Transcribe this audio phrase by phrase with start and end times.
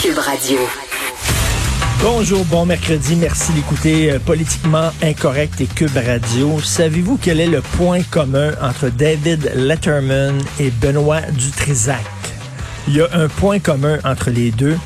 [0.00, 0.58] Cube Radio.
[2.00, 3.16] Bonjour, bon mercredi.
[3.16, 6.60] Merci d'écouter euh, Politiquement Incorrect et Cube Radio.
[6.60, 12.04] Savez-vous quel est le point commun entre David Letterman et Benoît Dutrisac?
[12.88, 14.76] Il y a un point commun entre les deux.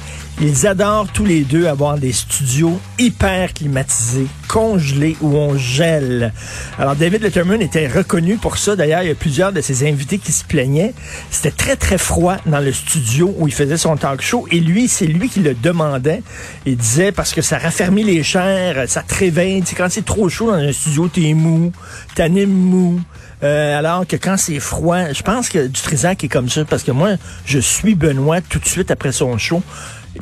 [0.40, 6.32] Ils adorent tous les deux avoir des studios hyper climatisés, congelés où on gèle.
[6.78, 8.74] Alors David Letterman était reconnu pour ça.
[8.74, 10.94] D'ailleurs, il y a plusieurs de ses invités qui se plaignaient.
[11.30, 14.88] C'était très très froid dans le studio où il faisait son talk show et lui,
[14.88, 16.22] c'est lui qui le demandait.
[16.66, 19.62] Il disait parce que ça raffermit les chairs, ça te réveille.
[19.62, 21.70] Tu quand c'est trop chaud dans un studio, t'es mou,
[22.14, 23.00] t'animes mou.
[23.42, 26.82] Euh, alors que quand c'est froid, je pense que du Trisac est comme ça parce
[26.82, 27.10] que moi,
[27.44, 29.62] je suis Benoît tout de suite après son show.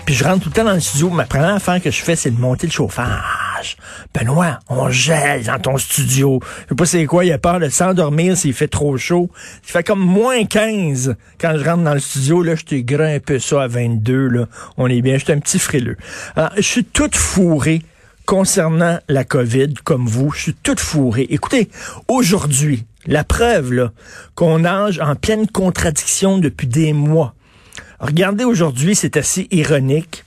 [0.05, 1.09] Puis je rentre tout le temps dans le studio.
[1.11, 2.73] Ma première affaire que je fais, c'est de monter le
[3.67, 3.77] chauffage.
[4.15, 6.41] Benoît, on gèle dans ton studio.
[6.43, 9.31] Je sais pas c'est quoi, il a peur de s'endormir s'il fait trop chaud.
[9.65, 12.43] Il fait comme moins 15 quand je rentre dans le studio.
[12.43, 14.29] Là, je t'ai un peu ça à 22.
[14.29, 14.47] Là.
[14.77, 15.97] On est bien, j'étais un petit frileux.
[16.35, 17.83] Alors, je suis toute fourrée
[18.25, 20.33] concernant la COVID, comme vous.
[20.33, 21.27] Je suis toute fourrée.
[21.31, 21.69] Écoutez,
[22.09, 23.93] aujourd'hui, la preuve là,
[24.35, 27.35] qu'on nage en pleine contradiction depuis des mois
[27.99, 30.25] Regardez aujourd'hui, c'est assez ironique.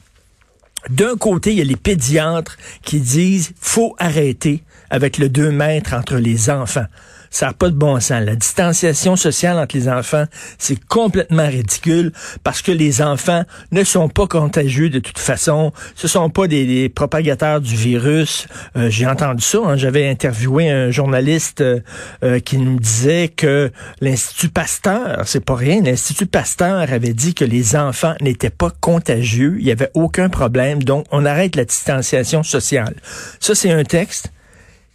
[0.90, 5.94] D'un côté, il y a les pédiatres qui disent faut arrêter avec le 2 mètres
[5.94, 6.86] entre les enfants.
[7.32, 8.24] Ça n'a pas de bon sens.
[8.24, 10.26] La distanciation sociale entre les enfants,
[10.58, 12.12] c'est complètement ridicule
[12.44, 15.72] parce que les enfants ne sont pas contagieux de toute façon.
[15.96, 18.48] Ce sont pas des, propagateurs du virus.
[18.76, 19.60] Euh, j'ai entendu ça.
[19.64, 19.78] Hein.
[19.78, 21.80] J'avais interviewé un journaliste euh,
[22.24, 27.46] euh, qui nous disait que l'Institut Pasteur, c'est pas rien, l'Institut Pasteur avait dit que
[27.46, 29.58] les enfants n'étaient pas contagieux.
[29.60, 30.84] Il y avait aucun problème.
[30.84, 32.96] Donc, on arrête la distanciation sociale.
[33.40, 34.32] Ça, c'est un texte.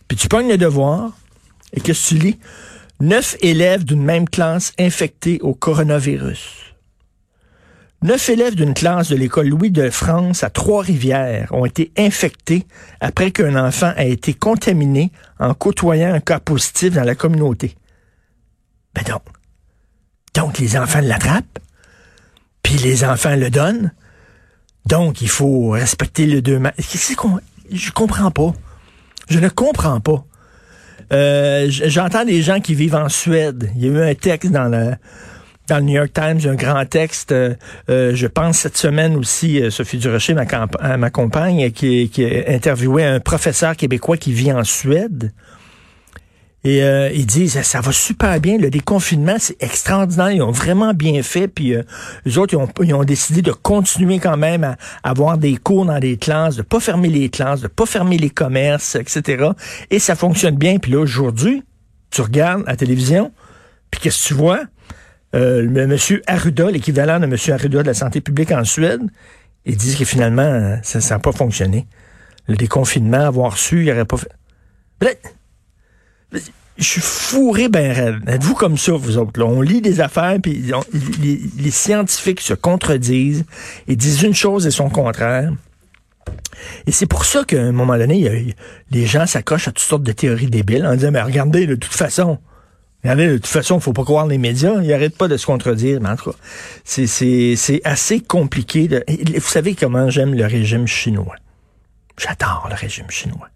[0.09, 1.13] Puis tu pognes le devoir
[1.75, 2.39] et que tu lis
[3.01, 6.75] neuf élèves d'une même classe infectés au coronavirus.
[8.03, 12.67] Neuf élèves d'une classe de l'école Louis de France à Trois-Rivières ont été infectés
[13.01, 17.77] après qu'un enfant a été contaminé en côtoyant un cas positif dans la communauté.
[18.95, 19.23] Ben donc,
[20.35, 21.59] donc les enfants l'attrapent,
[22.63, 23.93] puis les enfants le donnent.
[24.85, 26.61] Donc il faut respecter le deux.
[27.71, 28.53] Je comprends pas.
[29.31, 30.27] Je ne comprends pas.
[31.13, 33.71] Euh, j'entends des gens qui vivent en Suède.
[33.77, 37.55] Il y a eu un texte dans le New York Times, un grand texte, euh,
[37.89, 43.05] euh, je pense cette semaine aussi, Sophie Durocher, ma, ma compagne, qui, qui a interviewé
[43.05, 45.33] un professeur québécois qui vit en Suède.
[46.65, 50.95] Et euh, ils disent ça va super bien, le déconfinement, c'est extraordinaire, ils ont vraiment
[50.95, 51.47] bien fait.
[51.47, 51.83] Puis euh,
[52.25, 56.17] les autres, ils ont, décidé de continuer quand même à, avoir des cours dans les
[56.17, 59.51] classes, de pas fermer les classes, de pas fermer les commerces, etc.
[59.91, 60.79] Et ça fonctionne bien.
[60.79, 61.63] Puis là, aujourd'hui,
[62.11, 63.31] tu regardes la télévision,
[63.91, 64.63] puis qu'est-ce que tu vois?
[65.35, 69.03] Euh, le monsieur Arruda, l'équivalent de monsieur Arruda de la santé publique en Suède,
[69.67, 71.87] ils disent que finalement, ça n'a pas fonctionné.
[72.47, 74.31] Le déconfinement, avoir su, il n'y aurait pas fait
[76.77, 78.21] je suis fourré ben.
[78.27, 79.43] Êtes-vous comme ça, vous autres?
[79.43, 80.73] On lit des affaires, puis
[81.21, 83.45] les, scientifiques se contredisent
[83.87, 85.53] et disent une chose et son contraire.
[86.87, 88.55] Et c'est pour ça qu'à un moment donné,
[88.91, 91.93] les gens s'accrochent à toutes sortes de théories débiles en disant, mais regardez, de toute
[91.93, 92.39] façon,
[93.03, 96.01] regardez, de toute façon, faut pas croire les médias, ils n'arrêtent pas de se contredire,
[96.01, 96.39] mais en tout cas,
[96.85, 98.89] c'est assez compliqué.
[99.09, 101.37] Vous savez comment j'aime le régime chinois?
[102.17, 103.49] J'adore le régime chinois.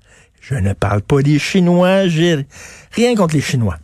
[0.48, 2.46] Je ne parle pas des Chinois, j'ai
[2.92, 3.76] rien contre les Chinois.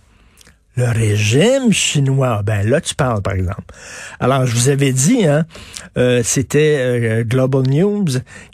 [0.77, 3.75] Le régime chinois, ben là tu parles par exemple.
[4.19, 5.45] Alors je vous avais dit, hein,
[5.99, 8.07] euh, c'était euh, Global News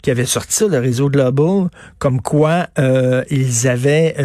[0.03, 1.69] qui avait sorti le réseau Global,
[1.99, 4.15] comme quoi euh, ils avaient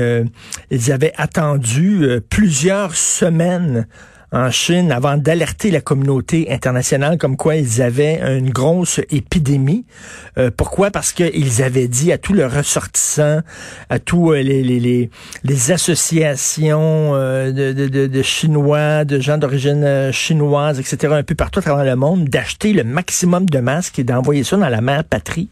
[0.70, 3.86] ils avaient attendu plusieurs semaines
[4.32, 9.84] en Chine avant d'alerter la communauté internationale comme quoi ils avaient une grosse épidémie.
[10.38, 10.90] Euh, pourquoi?
[10.90, 13.40] Parce qu'ils avaient dit à tous leurs ressortissants,
[13.88, 15.10] à tous euh, les, les,
[15.44, 21.60] les, associations euh, de, de, de, Chinois, de gens d'origine chinoise, etc., un peu partout
[21.60, 25.04] à travers le monde, d'acheter le maximum de masques et d'envoyer ça dans la mère
[25.04, 25.48] patrie.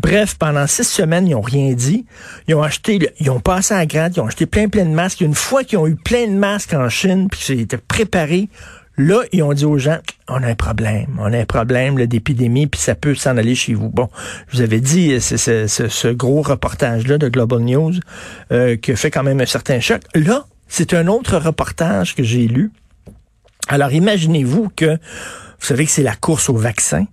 [0.00, 2.06] Bref, pendant six semaines, ils n'ont rien dit.
[2.48, 5.20] Ils ont acheté, ils ont passé à grade, ils ont acheté plein, plein de masques.
[5.20, 8.48] Une fois qu'ils ont eu plein de masques en Chine, puis qu'ils étaient préparés,
[8.96, 9.98] là, ils ont dit aux gens,
[10.28, 13.74] on a un problème, on a un problème d'épidémie, puis ça peut s'en aller chez
[13.74, 13.88] vous.
[13.88, 14.08] Bon,
[14.48, 17.94] je vous avais dit, c'est ce, gros reportage-là de Global News
[18.52, 20.02] euh, qui fait quand même un certain choc.
[20.14, 22.70] Là, c'est un autre reportage que j'ai lu.
[23.68, 27.06] Alors, imaginez-vous que, vous savez que c'est la course au vaccin.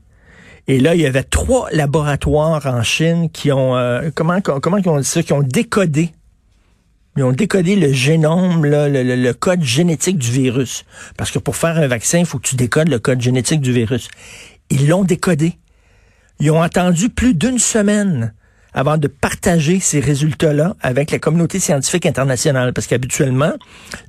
[0.68, 4.90] Et là, il y avait trois laboratoires en Chine qui ont, euh, comment, comment ils
[4.90, 6.12] ont dit ça, qui ont décodé
[7.16, 10.84] ils ont décodé le génome, le, le, code génétique du virus.
[11.16, 13.72] Parce que pour faire un vaccin, il faut que tu décodes le code génétique du
[13.72, 14.08] virus.
[14.72, 15.54] Ils l'ont décodé.
[16.40, 18.34] Ils ont attendu plus d'une semaine
[18.74, 22.74] avant de partager ces résultats-là avec la communauté scientifique internationale.
[22.74, 23.54] Parce qu'habituellement,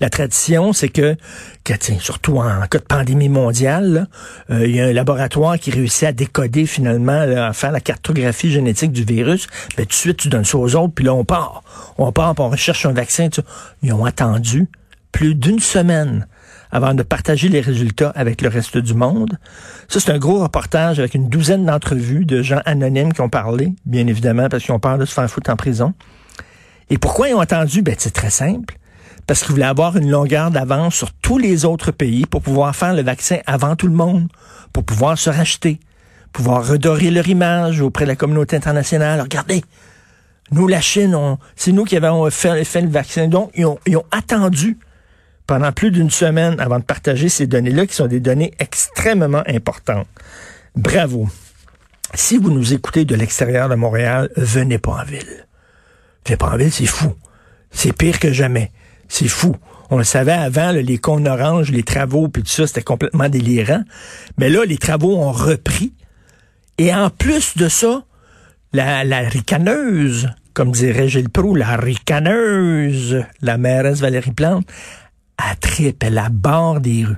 [0.01, 1.17] la tradition, c'est que,
[1.65, 4.09] que surtout en cas de pandémie mondiale,
[4.51, 8.51] euh, il y a un laboratoire qui réussit à décoder finalement, à faire la cartographie
[8.51, 9.47] génétique du virus.
[9.77, 11.63] Ben, tout de suite, tu donnes ça aux autres, puis là, on part.
[11.99, 13.29] On part, puis on recherche un vaccin.
[13.83, 14.69] Ils ont attendu
[15.15, 16.27] plus d'une semaine
[16.73, 19.39] avant de partager les résultats avec le reste du monde.
[19.89, 23.75] Ça, c'est un gros reportage avec une douzaine d'entrevues de gens anonymes qui ont parlé,
[23.87, 25.95] bien évidemment, parce qu'ils ont peur de se faire foutre en prison.
[26.91, 27.81] Et pourquoi ils ont attendu?
[27.81, 28.77] Ben, c'est très simple.
[29.29, 32.93] Parce qu'ils voulaient avoir une longueur d'avance sur tous les autres pays pour pouvoir faire
[32.93, 34.27] le vaccin avant tout le monde,
[34.73, 35.79] pour pouvoir se racheter,
[36.33, 39.21] pouvoir redorer leur image auprès de la communauté internationale.
[39.21, 39.63] Regardez,
[40.51, 41.17] nous, la Chine,
[41.55, 43.29] c'est nous qui avons fait, le vaccin.
[43.29, 44.77] Donc, ils ont, ils ont attendu
[45.47, 50.07] pendant plus d'une semaine avant de partager ces données-là, qui sont des données extrêmement importantes.
[50.77, 51.29] Bravo.
[52.15, 55.47] Si vous nous écoutez de l'extérieur de Montréal, venez pas en ville.
[56.25, 57.15] Venez pas en ville, c'est fou.
[57.71, 58.71] C'est pire que jamais.
[59.09, 59.57] C'est fou.
[59.91, 63.83] On le savait avant, les cons oranges, les travaux, puis tout ça, c'était complètement délirant.
[64.39, 65.93] Mais là, les travaux ont repris.
[66.79, 68.05] Et en plus de ça,
[68.73, 74.67] la, la ricaneuse, comme dirait Gilles Proux, la ricaneuse, la mairesse Valérie Plante,
[75.37, 77.17] à trip, elle barre des rues.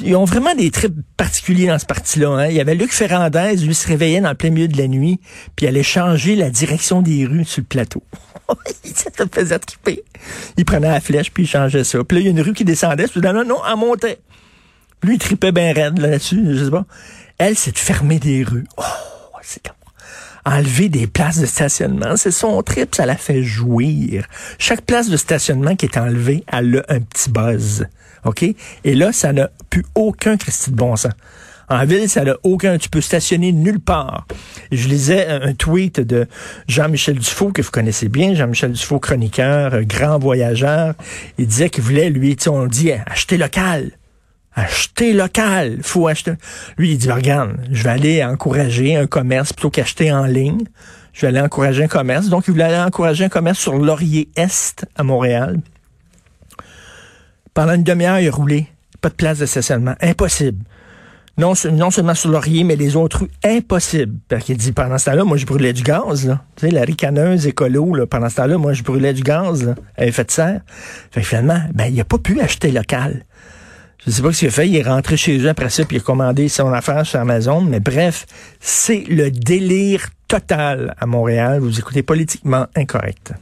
[0.00, 2.28] Ils ont vraiment des trips particuliers dans ce parti-là.
[2.28, 2.46] Hein.
[2.48, 5.20] Il y avait Luc Ferrandez, lui se réveillait dans le plein milieu de la nuit,
[5.56, 8.02] puis allait changer la direction des rues sur le plateau.
[8.94, 10.04] ça te faisait triper.
[10.56, 12.02] Il prenait la flèche, puis il changeait ça.
[12.04, 14.18] Puis là, il y a une rue qui descendait, puis non, non, non, elle montait.
[15.02, 16.84] Lui, il tripait bien raide là-dessus, je sais pas.
[17.38, 18.66] Elle, c'est de fermer des rues.
[18.76, 18.82] Oh,
[19.42, 19.76] c'est comme
[20.46, 22.16] enlever des places de stationnement.
[22.16, 24.26] C'est son trip, ça la fait jouir.
[24.58, 27.86] Chaque place de stationnement qui est enlevée, elle a un petit buzz.
[28.24, 28.42] OK?
[28.42, 31.12] Et là, ça n'a plus aucun Christy de bon sens.
[31.68, 32.78] En ville, ça n'a aucun.
[32.78, 34.26] Tu peux stationner nulle part.
[34.70, 36.28] Je lisais un tweet de
[36.68, 40.94] Jean-Michel Dufault, que vous connaissez bien, Jean-Michel Dufault, chroniqueur, euh, grand voyageur.
[41.38, 43.90] Il disait qu'il voulait, lui, on dit, acheter local
[44.56, 45.78] acheter local.
[45.82, 46.32] Faut acheter.
[46.76, 50.64] Lui, il dit, regarde, je vais aller encourager un commerce plutôt qu'acheter en ligne.
[51.12, 52.28] Je vais aller encourager un commerce.
[52.28, 55.60] Donc, il voulait aller encourager un commerce sur Laurier Est à Montréal.
[57.54, 58.66] Pendant une demi-heure, il a roulé.
[59.00, 59.94] Pas de place de stationnement.
[60.00, 60.64] Impossible.
[61.38, 64.18] Non, seulement sur Laurier, mais les autres rues, impossible.
[64.28, 66.34] Parce qu'il dit, pendant ce temps-là, moi, je brûlais du gaz.
[66.56, 69.74] Tu sais, la ricaneuse écolo, là, pendant ce temps-là, moi, je brûlais du gaz, là,
[69.98, 70.62] à effet de serre.
[71.10, 73.26] Fait que finalement, ben, il a pas pu acheter local.
[74.04, 74.68] Je sais pas ce qu'il a fait.
[74.68, 77.60] Il est rentré chez eux après ça, puis il a commandé son affaire sur Amazon.
[77.62, 78.26] Mais bref,
[78.60, 81.60] c'est le délire total à Montréal.
[81.60, 83.32] Vous écoutez politiquement incorrect.